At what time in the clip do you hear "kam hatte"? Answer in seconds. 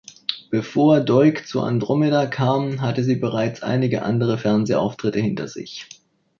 2.25-3.03